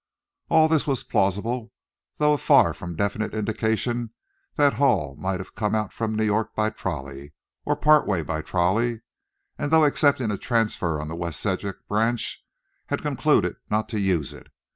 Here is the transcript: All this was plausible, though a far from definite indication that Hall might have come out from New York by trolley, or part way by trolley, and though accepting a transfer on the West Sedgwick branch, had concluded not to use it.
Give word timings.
All 0.49 0.67
this 0.67 0.87
was 0.87 1.03
plausible, 1.03 1.71
though 2.17 2.33
a 2.33 2.37
far 2.39 2.73
from 2.73 2.95
definite 2.95 3.35
indication 3.35 4.09
that 4.55 4.73
Hall 4.73 5.15
might 5.15 5.39
have 5.39 5.53
come 5.53 5.75
out 5.75 5.93
from 5.93 6.15
New 6.15 6.23
York 6.25 6.55
by 6.55 6.71
trolley, 6.71 7.33
or 7.65 7.75
part 7.75 8.07
way 8.07 8.23
by 8.23 8.41
trolley, 8.41 9.01
and 9.59 9.69
though 9.69 9.85
accepting 9.85 10.31
a 10.31 10.39
transfer 10.39 10.99
on 10.99 11.07
the 11.07 11.15
West 11.15 11.39
Sedgwick 11.39 11.87
branch, 11.87 12.43
had 12.87 13.03
concluded 13.03 13.57
not 13.69 13.87
to 13.89 13.99
use 13.99 14.33
it. 14.33 14.47